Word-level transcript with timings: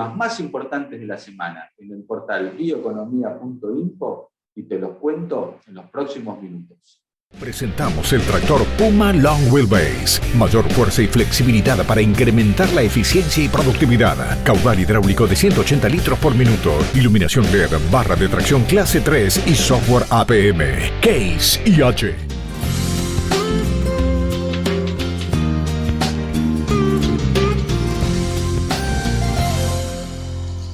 temas 0.00 0.16
más 0.16 0.40
importantes 0.40 0.98
de 0.98 1.06
la 1.06 1.18
semana 1.18 1.70
en 1.76 1.92
el 1.92 2.02
portal 2.04 2.52
bioeconomía.info 2.56 4.32
y 4.54 4.62
te 4.62 4.78
los 4.78 4.92
cuento 4.96 5.58
en 5.66 5.74
los 5.74 5.90
próximos 5.90 6.40
minutos. 6.40 7.02
Presentamos 7.38 8.12
el 8.12 8.22
tractor 8.22 8.64
Puma 8.76 9.12
Long 9.12 9.52
Wheelbase. 9.52 10.20
Mayor 10.36 10.68
fuerza 10.70 11.02
y 11.02 11.06
flexibilidad 11.06 11.86
para 11.86 12.00
incrementar 12.00 12.72
la 12.72 12.82
eficiencia 12.82 13.44
y 13.44 13.48
productividad. 13.48 14.42
Caudal 14.42 14.80
hidráulico 14.80 15.28
de 15.28 15.36
180 15.36 15.88
litros 15.88 16.18
por 16.18 16.34
minuto. 16.34 16.76
Iluminación 16.94 17.44
LED, 17.52 17.70
barra 17.92 18.16
de 18.16 18.28
tracción 18.28 18.64
clase 18.64 19.00
3 19.00 19.46
y 19.46 19.54
software 19.54 20.06
APM. 20.10 20.90
Case 21.00 21.62
IH. 21.66 22.29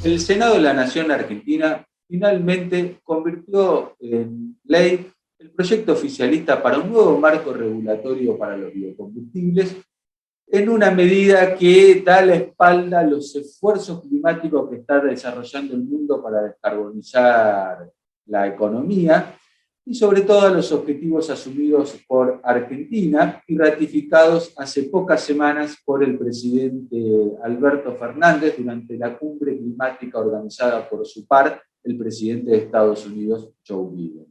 El 0.06 0.20
Senado 0.20 0.55
de 0.55 0.60
la 0.60 0.73
Nación 0.73 1.10
Argentina 1.10 1.84
finalmente 2.06 3.01
convirtió 3.02 3.96
en 3.98 4.56
ley 4.62 5.10
el 5.37 5.51
proyecto 5.51 5.95
oficialista 5.95 6.62
para 6.62 6.79
un 6.79 6.92
nuevo 6.92 7.19
marco 7.19 7.52
regulatorio 7.52 8.38
para 8.38 8.56
los 8.56 8.73
biocombustibles 8.73 9.77
en 10.46 10.69
una 10.69 10.92
medida 10.92 11.56
que 11.56 12.02
da 12.06 12.24
la 12.24 12.37
espalda 12.37 13.01
a 13.01 13.02
los 13.02 13.34
esfuerzos 13.34 14.01
climáticos 14.02 14.70
que 14.70 14.77
está 14.77 15.01
desarrollando 15.01 15.74
el 15.74 15.82
mundo 15.82 16.23
para 16.23 16.43
descarbonizar 16.43 17.91
la 18.27 18.46
economía 18.46 19.37
y 19.88 19.95
sobre 19.95 20.22
todo 20.22 20.40
a 20.40 20.50
los 20.50 20.72
objetivos 20.72 21.30
asumidos 21.30 21.96
por 22.09 22.40
Argentina 22.42 23.40
y 23.46 23.56
ratificados 23.56 24.52
hace 24.56 24.82
pocas 24.84 25.23
semanas 25.23 25.76
por 25.84 26.02
el 26.02 26.18
presidente 26.18 26.98
Alberto 27.45 27.95
Fernández 27.95 28.57
durante 28.59 28.98
la 28.98 29.16
cumbre 29.16 29.57
climática 29.57 30.18
organizada 30.18 30.88
por 30.88 31.07
su 31.07 31.24
par, 31.24 31.62
el 31.84 31.96
presidente 31.96 32.51
de 32.51 32.57
Estados 32.59 33.07
Unidos, 33.07 33.52
Joe 33.64 33.88
Biden. 33.92 34.26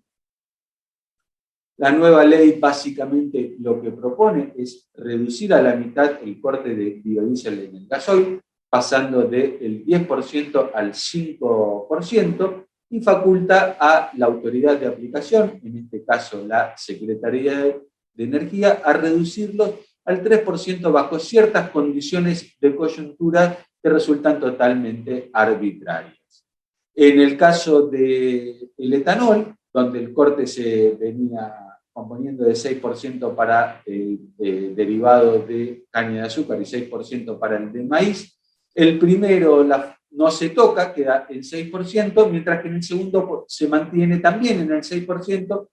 La 1.77 1.91
nueva 1.91 2.25
ley 2.25 2.59
básicamente 2.59 3.55
lo 3.59 3.81
que 3.81 3.91
propone 3.91 4.53
es 4.57 4.89
reducir 4.93 5.53
a 5.53 5.61
la 5.61 5.73
mitad 5.75 6.21
el 6.21 6.41
corte 6.41 6.75
de 6.75 7.01
biodiesel 7.01 7.59
en 7.59 7.75
el 7.77 7.87
gasoil, 7.87 8.41
pasando 8.69 9.23
del 9.23 9.85
10% 9.85 10.71
al 10.73 10.91
5%, 10.91 12.65
y 12.95 13.01
faculta 13.01 13.75
a 13.77 14.11
la 14.15 14.27
autoridad 14.27 14.79
de 14.79 14.87
aplicación, 14.87 15.59
en 15.63 15.77
este 15.77 16.05
caso 16.05 16.45
la 16.47 16.73
Secretaría 16.77 17.75
de 18.13 18.23
Energía, 18.23 18.81
a 18.83 18.93
reducirlo 18.93 19.79
al 20.05 20.23
3% 20.23 20.91
bajo 20.91 21.19
ciertas 21.19 21.71
condiciones 21.71 22.55
de 22.61 22.73
coyuntura 22.73 23.57
que 23.83 23.89
resultan 23.89 24.39
totalmente 24.39 25.29
arbitrarias. 25.33 26.45
En 26.93 27.19
el 27.19 27.35
caso 27.35 27.87
del 27.87 28.69
etanol, 28.77 29.53
donde 29.73 29.99
el 29.99 30.13
corte 30.13 30.47
se 30.47 30.95
venía 30.97 31.53
componiendo 31.91 32.45
de 32.45 32.53
6% 32.53 33.35
para 33.35 33.81
el 33.85 34.19
eh, 34.39 34.71
derivado 34.73 35.39
de 35.39 35.83
caña 35.91 36.21
de 36.21 36.27
azúcar 36.27 36.61
y 36.61 36.65
6% 36.65 37.37
para 37.37 37.57
el 37.57 37.73
de 37.73 37.83
maíz. 37.83 38.39
El 38.73 38.97
primero 38.97 39.65
no 40.15 40.31
se 40.31 40.49
toca, 40.49 40.93
queda 40.93 41.27
en 41.29 41.41
6%, 41.41 42.29
mientras 42.29 42.61
que 42.61 42.67
en 42.67 42.75
el 42.75 42.83
segundo 42.83 43.45
se 43.47 43.67
mantiene 43.67 44.19
también 44.19 44.61
en 44.61 44.71
el 44.71 44.81
6%, 44.81 45.67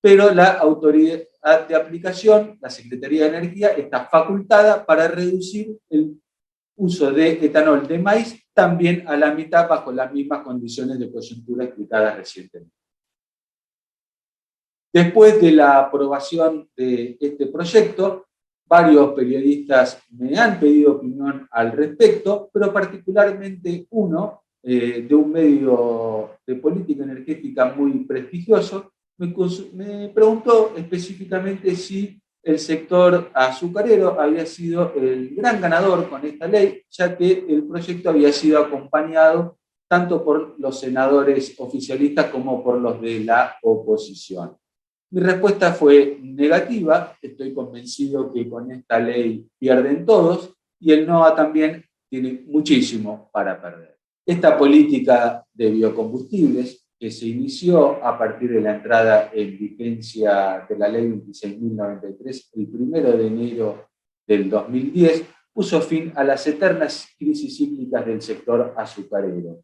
pero 0.00 0.34
la 0.34 0.52
autoridad 0.54 1.68
de 1.68 1.74
aplicación, 1.74 2.58
la 2.60 2.70
Secretaría 2.70 3.22
de 3.22 3.36
Energía, 3.36 3.68
está 3.68 4.06
facultada 4.06 4.84
para 4.84 5.08
reducir 5.08 5.78
el 5.90 6.20
uso 6.76 7.12
de 7.12 7.44
etanol 7.44 7.86
de 7.86 7.98
maíz 7.98 8.42
también 8.52 9.04
a 9.06 9.16
la 9.16 9.32
mitad 9.32 9.68
bajo 9.68 9.92
las 9.92 10.12
mismas 10.12 10.42
condiciones 10.42 10.98
de 10.98 11.10
coyuntura 11.10 11.64
explicadas 11.64 12.16
recientemente. 12.16 12.74
Después 14.92 15.40
de 15.40 15.52
la 15.52 15.78
aprobación 15.78 16.68
de 16.76 17.16
este 17.18 17.46
proyecto, 17.46 18.26
varios 18.72 19.12
periodistas 19.12 20.02
me 20.12 20.34
han 20.38 20.58
pedido 20.58 20.92
opinión 20.92 21.46
al 21.50 21.72
respecto, 21.72 22.48
pero 22.50 22.72
particularmente 22.72 23.86
uno 23.90 24.44
eh, 24.62 25.04
de 25.06 25.14
un 25.14 25.30
medio 25.30 26.38
de 26.46 26.54
política 26.54 27.04
energética 27.04 27.66
muy 27.66 27.92
prestigioso, 28.06 28.92
me, 29.18 29.34
me 29.74 30.08
preguntó 30.08 30.72
específicamente 30.74 31.76
si 31.76 32.18
el 32.42 32.58
sector 32.58 33.30
azucarero 33.34 34.18
había 34.18 34.46
sido 34.46 34.94
el 34.96 35.34
gran 35.34 35.60
ganador 35.60 36.08
con 36.08 36.24
esta 36.24 36.46
ley, 36.48 36.82
ya 36.88 37.14
que 37.14 37.44
el 37.46 37.64
proyecto 37.64 38.08
había 38.08 38.32
sido 38.32 38.58
acompañado 38.58 39.58
tanto 39.86 40.24
por 40.24 40.58
los 40.58 40.80
senadores 40.80 41.54
oficialistas 41.58 42.30
como 42.30 42.64
por 42.64 42.80
los 42.80 43.02
de 43.02 43.20
la 43.20 43.54
oposición. 43.62 44.56
Mi 45.12 45.20
respuesta 45.20 45.74
fue 45.74 46.18
negativa, 46.22 47.14
estoy 47.20 47.52
convencido 47.52 48.32
que 48.32 48.48
con 48.48 48.72
esta 48.72 48.98
ley 48.98 49.46
pierden 49.58 50.06
todos 50.06 50.54
y 50.80 50.90
el 50.90 51.06
NOA 51.06 51.36
también 51.36 51.84
tiene 52.08 52.42
muchísimo 52.46 53.28
para 53.30 53.60
perder. 53.60 53.98
Esta 54.24 54.56
política 54.56 55.44
de 55.52 55.70
biocombustibles 55.70 56.88
que 56.98 57.10
se 57.10 57.26
inició 57.26 58.02
a 58.02 58.16
partir 58.16 58.52
de 58.52 58.62
la 58.62 58.76
entrada 58.76 59.30
en 59.34 59.58
vigencia 59.58 60.64
de 60.66 60.78
la 60.78 60.88
ley 60.88 61.06
26.093 61.10 62.48
el 62.54 62.68
primero 62.68 63.12
de 63.12 63.26
enero 63.26 63.88
del 64.26 64.48
2010, 64.48 65.24
puso 65.52 65.82
fin 65.82 66.10
a 66.16 66.24
las 66.24 66.46
eternas 66.46 67.06
crisis 67.18 67.58
cíclicas 67.58 68.06
del 68.06 68.22
sector 68.22 68.72
azucarero. 68.78 69.62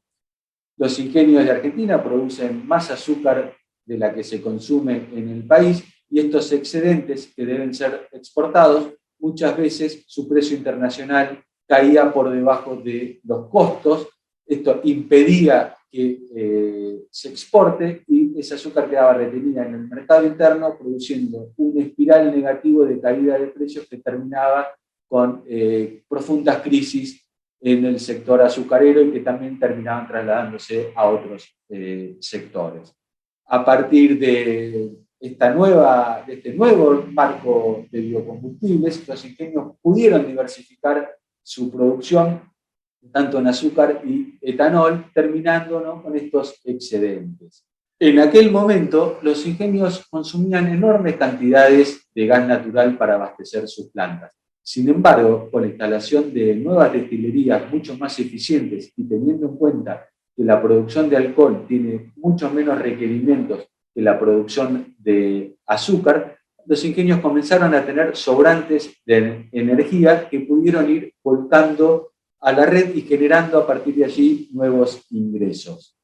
Los 0.77 0.99
ingenios 0.99 1.43
de 1.47 1.53
Argentina 1.53 2.05
producen 2.05 2.67
más 2.67 2.91
azúcar 2.91 3.55
de 3.89 3.97
la 3.97 4.15
que 4.15 4.23
se 4.23 4.43
consume 4.43 5.09
en 5.15 5.31
el 5.31 5.47
país 5.47 5.83
y 6.11 6.21
estos 6.21 6.53
excedentes 6.53 7.33
que 7.35 7.47
deben 7.47 7.73
ser 7.73 8.07
exportados, 8.13 8.93
muchas 9.19 9.57
veces 9.57 10.05
su 10.07 10.29
precio 10.29 10.57
internacional 10.57 11.43
caía 11.67 12.13
por 12.13 12.31
debajo 12.31 12.77
de 12.77 13.21
los 13.25 13.49
costos. 13.49 14.09
Esto 14.47 14.81
impedía 14.85 15.75
que 15.91 16.21
eh, 16.35 17.01
se 17.11 17.31
exporte 17.31 18.05
y 18.07 18.39
ese 18.39 18.55
azúcar 18.55 18.89
quedaba 18.91 19.15
retenida 19.15 19.67
en 19.67 19.75
el 19.75 19.89
mercado 19.89 20.27
interno, 20.27 20.77
produciendo 20.79 21.53
un 21.57 21.81
espiral 21.81 22.31
negativo 22.35 22.85
de 22.85 23.01
caída 23.01 23.39
de 23.39 23.47
precios 23.49 23.87
que 23.89 23.99
terminaba 23.99 24.69
con 25.09 25.43
eh, 25.49 26.03
profundas 26.07 26.61
crisis 26.61 27.27
en 27.61 27.87
el 27.87 27.99
sector 27.99 28.43
azucarero 28.43 29.01
y 29.01 29.13
que 29.13 29.21
también 29.21 29.59
terminaban 29.59 30.07
trasladándose 30.07 30.93
a 30.95 31.09
otros 31.09 31.49
eh, 31.71 32.17
sectores 32.21 32.95
a 33.49 33.65
partir 33.65 34.19
de, 34.19 34.93
esta 35.21 35.53
nueva, 35.53 36.23
de 36.27 36.35
este 36.35 36.53
nuevo 36.55 37.05
marco 37.11 37.87
de 37.91 38.01
biocombustibles, 38.01 39.09
los 39.09 39.25
ingenios 39.25 39.73
pudieron 39.83 40.27
diversificar 40.27 41.11
su 41.43 41.71
producción 41.71 42.43
tanto 43.13 43.39
en 43.39 43.47
azúcar 43.47 44.03
y 44.05 44.39
etanol, 44.41 45.07
terminando 45.15 46.03
con 46.03 46.17
estos 46.17 46.61
excedentes. 46.65 47.65
En 47.99 48.19
aquel 48.21 48.51
momento, 48.51 49.19
los 49.23 49.45
ingenios 49.47 50.07
consumían 50.11 50.69
enormes 50.69 51.17
cantidades 51.17 52.09
de 52.15 52.27
gas 52.27 52.47
natural 52.47 52.97
para 52.97 53.15
abastecer 53.15 53.67
sus 53.67 53.91
plantas. 53.91 54.33
Sin 54.63 54.89
embargo, 54.89 55.49
con 55.51 55.63
la 55.63 55.69
instalación 55.69 56.33
de 56.33 56.55
nuevas 56.55 56.93
destilerías 56.93 57.73
mucho 57.73 57.97
más 57.97 58.19
eficientes 58.19 58.93
y 58.97 59.09
teniendo 59.09 59.47
en 59.49 59.57
cuenta 59.57 60.07
que 60.39 60.45
la 60.45 60.63
producción 60.63 61.11
de 61.11 61.17
alcohol 61.17 61.65
tiene 61.67 62.13
mucho 62.15 62.49
menos 62.49 62.79
requerimientos 62.79 63.67
que 63.93 64.01
la 64.01 64.17
producción 64.21 64.95
de 64.97 65.57
azúcar, 65.67 66.39
los 66.65 66.85
ingenios 66.85 67.19
comenzaron 67.19 67.75
a 67.75 67.85
tener 67.85 68.15
sobrantes 68.15 68.95
de 69.05 69.49
energía 69.51 70.29
que 70.29 70.39
pudieron 70.41 70.89
ir 70.89 71.13
volcando 71.25 72.13
a 72.41 72.53
la 72.53 72.67
red 72.67 72.95
y 72.95 73.01
generando 73.01 73.59
a 73.59 73.67
partir 73.67 73.97
de 73.97 74.05
allí 74.05 74.49
nuevos 74.53 75.05
ingresos. 75.11 75.97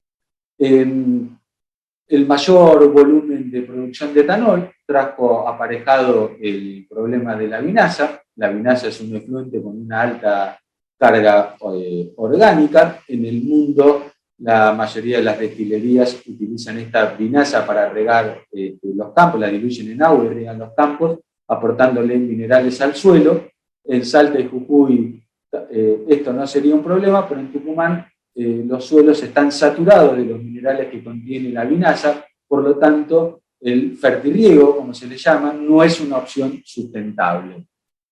el 0.59 2.27
mayor 2.27 2.93
volumen 2.93 3.51
de 3.53 3.63
producción 3.63 4.13
de 4.13 4.21
etanol 4.23 4.71
trajo 4.85 5.49
aparejado 5.49 6.33
el 6.41 6.87
problema 6.89 7.37
de 7.37 7.47
la 7.47 7.61
vinaza. 7.61 8.21
La 8.35 8.49
vinaza 8.49 8.89
es 8.89 9.01
un 9.01 9.15
efluente 9.15 9.63
con 9.63 9.81
una 9.81 10.03
alta 10.03 10.59
carga 10.99 11.57
eh, 11.73 12.13
orgánica. 12.17 13.01
En 13.07 13.25
el 13.25 13.43
mundo 13.43 14.14
la 14.39 14.73
mayoría 14.73 15.19
de 15.19 15.25
las 15.25 15.39
destilerías 15.39 16.21
utilizan 16.27 16.79
esta 16.79 17.15
vinaza 17.15 17.67
para 17.67 17.89
regar 17.89 18.43
este, 18.51 18.89
los 18.95 19.13
campos, 19.13 19.41
la 19.41 19.49
diluyen 19.49 19.93
en 19.93 20.03
agua 20.03 20.25
y 20.25 20.29
regan 20.29 20.59
los 20.59 20.73
campos, 20.75 21.21
aportándole 21.49 22.17
minerales 22.17 22.81
al 22.81 22.95
suelo. 22.95 23.49
En 23.85 24.05
Salta 24.05 24.41
y 24.41 24.49
Jujuy 24.49 25.23
eh, 25.71 26.05
esto 26.09 26.33
no 26.33 26.47
sería 26.47 26.75
un 26.75 26.83
problema, 26.83 27.29
pero 27.29 27.41
en 27.41 27.53
Tucumán 27.53 28.07
eh, 28.35 28.65
los 28.67 28.85
suelos 28.85 29.23
están 29.23 29.53
saturados 29.53 30.17
de 30.17 30.25
los 30.25 30.43
minerales 30.43 30.89
que 30.91 31.05
contiene 31.05 31.51
la 31.51 31.65
vinaza, 31.65 32.25
por 32.49 32.63
lo 32.63 32.77
tanto 32.77 33.43
el 33.61 33.97
fertirriego, 33.97 34.77
como 34.77 34.93
se 34.93 35.07
le 35.07 35.17
llama, 35.17 35.53
no 35.53 35.83
es 35.83 36.01
una 36.01 36.19
opción 36.19 36.61
sustentable. 36.65 37.67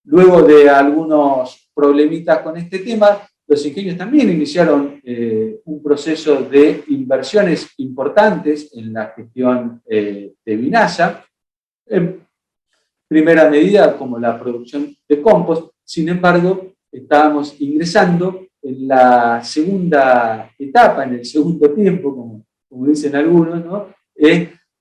Luego 0.04 0.42
de 0.42 0.70
algunos 0.70 1.68
problemitas 1.74 2.38
con 2.38 2.56
este 2.56 2.78
tema, 2.78 3.20
los 3.52 3.66
ingenios 3.66 3.98
también 3.98 4.30
iniciaron 4.30 4.98
eh, 5.04 5.60
un 5.66 5.82
proceso 5.82 6.42
de 6.42 6.84
inversiones 6.88 7.68
importantes 7.76 8.70
en 8.74 8.94
la 8.94 9.08
gestión 9.14 9.82
eh, 9.86 10.32
de 10.42 10.56
vinaza, 10.56 11.22
en 11.84 12.22
primera 13.06 13.50
medida 13.50 13.94
como 13.98 14.18
la 14.18 14.40
producción 14.40 14.96
de 15.06 15.20
compost, 15.20 15.70
sin 15.84 16.08
embargo, 16.08 16.72
estábamos 16.90 17.54
ingresando 17.60 18.46
en 18.62 18.88
la 18.88 19.44
segunda 19.44 20.50
etapa, 20.58 21.04
en 21.04 21.14
el 21.16 21.24
segundo 21.26 21.70
tiempo, 21.74 22.16
como, 22.70 22.86
dicen 22.86 23.14
algunos, 23.14 23.62
¿no? 23.62 23.88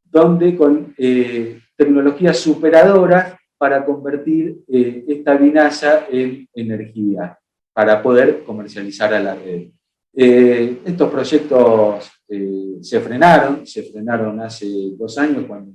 donde 0.05 0.55
con 0.55 0.93
eh, 0.97 1.59
tecnologías 1.75 2.37
superadoras 2.39 3.35
para 3.57 3.83
convertir 3.83 4.63
esta 4.65 5.35
vinaza 5.35 6.07
en 6.09 6.47
energía 6.53 7.37
para 7.73 8.01
poder 8.01 8.43
comercializar 8.43 9.13
a 9.13 9.19
la 9.19 9.35
red. 9.35 9.67
Eh, 10.13 10.81
estos 10.85 11.09
proyectos 11.09 12.11
eh, 12.27 12.77
se 12.81 12.99
frenaron, 12.99 13.65
se 13.65 13.83
frenaron 13.83 14.39
hace 14.41 14.67
dos 14.97 15.17
años 15.17 15.45
cuando 15.47 15.73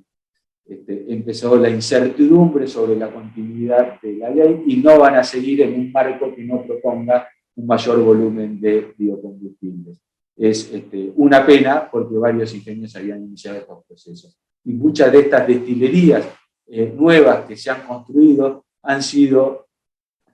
este, 0.66 1.06
empezó 1.08 1.56
la 1.56 1.70
incertidumbre 1.70 2.66
sobre 2.66 2.96
la 2.96 3.10
continuidad 3.10 4.00
de 4.00 4.16
la 4.16 4.30
ley 4.30 4.64
y 4.66 4.76
no 4.78 4.98
van 4.98 5.14
a 5.14 5.24
seguir 5.24 5.62
en 5.62 5.74
un 5.74 5.92
marco 5.92 6.34
que 6.34 6.42
no 6.42 6.62
proponga 6.62 7.28
un 7.54 7.66
mayor 7.66 8.02
volumen 8.02 8.60
de 8.60 8.92
biocombustibles. 8.98 9.98
Es 10.36 10.70
este, 10.72 11.12
una 11.16 11.46
pena 11.46 11.88
porque 11.90 12.18
varios 12.18 12.52
ingenieros 12.54 12.94
habían 12.96 13.22
iniciado 13.22 13.58
estos 13.58 13.84
procesos. 13.86 14.36
Y 14.64 14.72
muchas 14.74 15.10
de 15.12 15.20
estas 15.20 15.46
destilerías 15.46 16.28
eh, 16.66 16.92
nuevas 16.94 17.46
que 17.46 17.56
se 17.56 17.70
han 17.70 17.86
construido 17.86 18.66
han 18.82 19.02
sido, 19.02 19.68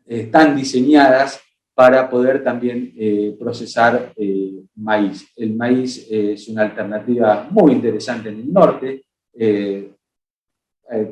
están 0.06 0.56
diseñadas 0.56 1.41
para 1.75 2.09
poder 2.09 2.45
también 2.45 2.93
eh, 2.97 3.35
procesar 3.39 4.13
eh, 4.17 4.63
maíz. 4.77 5.33
El 5.37 5.55
maíz 5.55 6.07
es 6.11 6.49
una 6.49 6.63
alternativa 6.63 7.49
muy 7.51 7.73
interesante 7.73 8.29
en 8.29 8.41
el 8.41 8.53
norte. 8.53 9.05
Eh, 9.35 9.91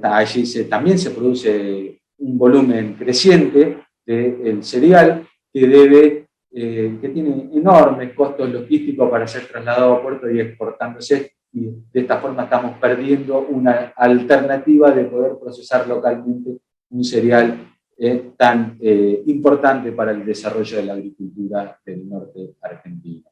allí 0.03 0.45
se, 0.45 0.65
también 0.65 0.99
se 0.99 1.11
produce 1.11 2.01
un 2.19 2.37
volumen 2.37 2.95
creciente 2.95 3.79
del 4.05 4.63
cereal 4.63 5.27
que 5.53 5.67
debe 5.67 6.27
que 6.53 7.11
tiene 7.15 7.49
enormes 7.55 8.13
costos 8.13 8.51
logísticos 8.51 9.09
para 9.09 9.25
ser 9.25 9.47
trasladado 9.47 9.95
a 9.95 10.03
puerto 10.03 10.29
y 10.29 10.41
exportándose 10.41 11.35
y 11.53 11.67
de 11.93 12.01
esta 12.01 12.19
forma 12.19 12.45
estamos 12.45 12.77
perdiendo 12.79 13.41
una 13.41 13.93
alternativa 13.97 14.91
de 14.91 15.05
poder 15.05 15.39
procesar 15.41 15.87
localmente 15.87 16.59
un 16.91 17.05
cereal 17.05 17.57
es 18.01 18.35
tan 18.35 18.79
eh, 18.81 19.25
importante 19.27 19.93
para 19.93 20.13
el 20.13 20.25
desarrollo 20.25 20.79
de 20.79 20.85
la 20.85 20.95
agricultura 20.95 21.79
del 21.85 22.09
norte 22.09 22.55
argentino. 22.63 23.29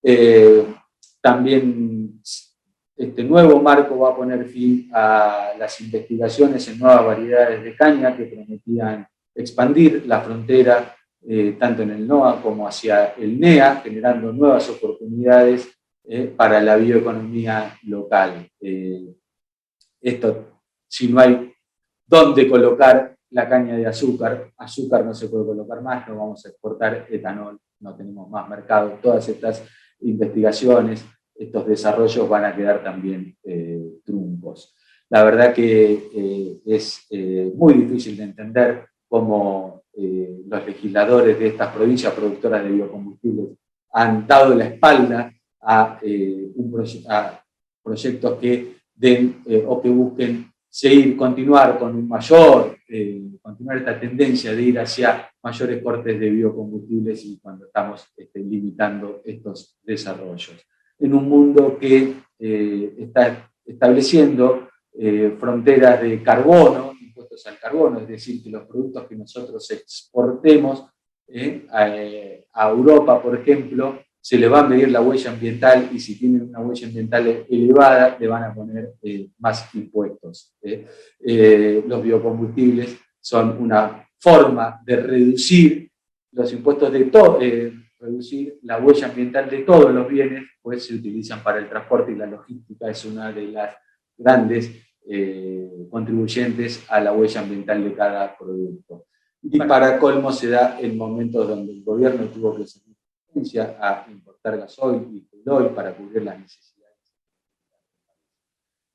Eh, 0.00 0.64
también 1.20 2.20
este 2.96 3.24
nuevo 3.24 3.60
marco 3.60 3.98
va 3.98 4.10
a 4.10 4.16
poner 4.16 4.44
fin 4.46 4.88
a 4.92 5.54
las 5.58 5.80
investigaciones 5.80 6.68
en 6.68 6.78
nuevas 6.78 7.04
variedades 7.04 7.64
de 7.64 7.74
caña 7.74 8.16
que 8.16 8.26
prometían 8.26 9.04
expandir 9.34 10.06
la 10.06 10.20
frontera 10.20 10.94
eh, 11.28 11.56
tanto 11.58 11.82
en 11.82 11.90
el 11.90 12.06
NOA 12.06 12.40
como 12.40 12.68
hacia 12.68 13.06
el 13.14 13.40
NEA, 13.40 13.80
generando 13.82 14.32
nuevas 14.32 14.70
oportunidades 14.70 15.68
para 16.36 16.60
la 16.60 16.76
bioeconomía 16.76 17.76
local. 17.82 18.48
esto, 20.00 20.60
si 20.86 21.08
no 21.08 21.18
hay 21.18 21.52
dónde 22.06 22.48
colocar 22.48 23.15
la 23.30 23.48
caña 23.48 23.76
de 23.76 23.86
azúcar, 23.86 24.52
azúcar 24.56 25.04
no 25.04 25.14
se 25.14 25.28
puede 25.28 25.46
colocar 25.46 25.82
más, 25.82 26.08
no 26.08 26.16
vamos 26.16 26.44
a 26.44 26.48
exportar 26.48 27.06
etanol, 27.10 27.58
no 27.80 27.96
tenemos 27.96 28.28
más 28.30 28.48
mercado. 28.48 28.98
Todas 29.02 29.28
estas 29.28 29.64
investigaciones, 30.00 31.04
estos 31.34 31.66
desarrollos 31.66 32.28
van 32.28 32.44
a 32.44 32.54
quedar 32.54 32.82
también 32.82 33.36
eh, 33.42 34.00
truncos. 34.04 34.74
La 35.08 35.22
verdad 35.24 35.54
que 35.54 36.08
eh, 36.14 36.60
es 36.66 37.06
eh, 37.10 37.52
muy 37.54 37.74
difícil 37.74 38.16
de 38.16 38.24
entender 38.24 38.86
cómo 39.08 39.76
los 40.48 40.66
legisladores 40.66 41.38
de 41.38 41.46
estas 41.46 41.74
provincias 41.74 42.12
productoras 42.12 42.62
de 42.62 42.70
biocombustibles 42.70 43.56
han 43.92 44.26
dado 44.26 44.54
la 44.54 44.66
espalda 44.66 45.32
a, 45.58 45.98
a 47.08 47.44
proyectos 47.82 48.38
que 48.38 48.76
den 48.94 49.42
o 49.66 49.80
que 49.80 49.88
busquen 49.88 50.52
seguir, 50.76 51.16
continuar 51.16 51.78
con 51.78 51.96
un 51.96 52.06
mayor, 52.06 52.76
eh, 52.86 53.22
continuar 53.40 53.78
esta 53.78 53.98
tendencia 53.98 54.54
de 54.54 54.60
ir 54.60 54.78
hacia 54.78 55.26
mayores 55.42 55.82
cortes 55.82 56.20
de 56.20 56.28
biocombustibles 56.28 57.24
y 57.24 57.38
cuando 57.38 57.64
estamos 57.64 58.06
este, 58.14 58.40
limitando 58.40 59.22
estos 59.24 59.78
desarrollos. 59.82 60.54
En 60.98 61.14
un 61.14 61.26
mundo 61.26 61.78
que 61.78 62.16
eh, 62.38 62.94
está 62.98 63.50
estableciendo 63.64 64.68
eh, 64.92 65.34
fronteras 65.40 66.02
de 66.02 66.22
carbono, 66.22 66.92
impuestos 67.00 67.46
al 67.46 67.58
carbono, 67.58 68.00
es 68.00 68.08
decir, 68.08 68.42
que 68.42 68.50
los 68.50 68.66
productos 68.66 69.06
que 69.06 69.16
nosotros 69.16 69.70
exportemos 69.70 70.84
a 71.72 72.70
Europa, 72.70 73.22
por 73.22 73.34
ejemplo, 73.34 73.98
se 74.26 74.38
le 74.38 74.48
va 74.48 74.58
a 74.58 74.66
medir 74.66 74.90
la 74.90 75.00
huella 75.00 75.30
ambiental 75.30 75.88
y 75.92 76.00
si 76.00 76.18
tienen 76.18 76.48
una 76.48 76.58
huella 76.58 76.88
ambiental 76.88 77.46
elevada, 77.48 78.16
le 78.18 78.26
van 78.26 78.42
a 78.42 78.52
poner 78.52 78.94
eh, 79.00 79.28
más 79.38 79.72
impuestos. 79.76 80.52
¿eh? 80.62 80.84
Eh, 81.20 81.84
los 81.86 82.02
biocombustibles 82.02 82.96
son 83.20 83.56
una 83.62 84.04
forma 84.18 84.80
de 84.84 84.96
reducir 84.96 85.92
los 86.32 86.52
impuestos 86.52 86.92
de 86.92 87.04
todo, 87.04 87.38
reducir 88.00 88.58
la 88.62 88.78
huella 88.78 89.06
ambiental 89.06 89.48
de 89.48 89.58
todos 89.58 89.94
los 89.94 90.08
bienes, 90.08 90.42
pues 90.60 90.84
se 90.84 90.96
utilizan 90.96 91.40
para 91.44 91.60
el 91.60 91.68
transporte 91.68 92.10
y 92.10 92.16
la 92.16 92.26
logística, 92.26 92.90
es 92.90 93.04
una 93.04 93.30
de 93.30 93.46
las 93.46 93.76
grandes 94.18 94.72
contribuyentes 95.88 96.84
a 96.88 96.98
la 96.98 97.12
huella 97.12 97.42
ambiental 97.42 97.84
de 97.84 97.94
cada 97.94 98.36
producto. 98.36 99.06
Y 99.40 99.56
para 99.56 100.00
colmo 100.00 100.32
se 100.32 100.48
da 100.48 100.80
el 100.80 100.96
momento 100.96 101.44
donde 101.44 101.74
el 101.74 101.84
gobierno 101.84 102.24
tuvo 102.26 102.56
que 102.56 102.64
a 103.80 104.06
importar 104.08 104.58
gasoil 104.58 105.08
y 105.12 105.20
petróleo 105.20 105.74
para 105.74 105.94
cubrir 105.94 106.22
las 106.22 106.38
necesidades. 106.38 106.76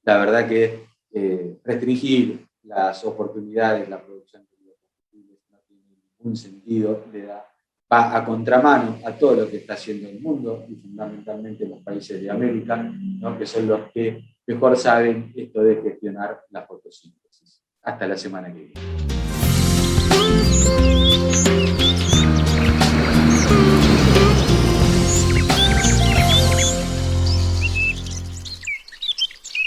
La 0.04 0.18
verdad 0.18 0.48
que 0.48 0.86
eh, 1.13 1.60
restringir 1.63 2.48
las 2.63 3.04
oportunidades, 3.06 3.88
la 3.89 4.04
producción 4.04 4.44
de 4.44 4.58
biocombustibles 4.58 5.39
no 5.50 5.60
tiene 5.68 5.84
ningún 6.18 6.36
sentido, 6.36 7.06
le 7.12 7.24
da, 7.24 7.46
va 7.92 8.18
a 8.18 8.25
contramano 8.25 9.00
a 9.06 9.18
todo 9.18 9.36
lo 9.36 9.50
que 9.50 9.58
está 9.58 9.74
haciendo 9.74 10.08
el 10.10 10.20
mundo 10.20 10.65
y 10.68 10.75
fundamentalmente 10.75 11.68
los 11.68 11.82
países 11.82 12.22
de 12.22 12.30
América, 12.30 12.92
que 13.38 13.46
son 13.46 13.68
los 13.68 13.92
que 13.92 14.24
mejor 14.48 14.77
saben 14.77 15.32
esto 15.36 15.62
de 15.63 15.82
gestionar 15.82 16.42
la 16.50 16.65
fotosíntesis. 16.65 17.63
Hasta 17.84 18.08
la 18.08 18.18
semana 18.18 18.54
que 18.54 18.72
viene. 18.74 18.82